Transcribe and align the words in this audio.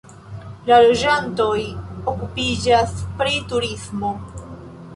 La 0.69 0.77
loĝantoj 0.85 1.51
okupiĝas 2.13 2.95
pri 3.21 3.39
turismo. 3.53 4.15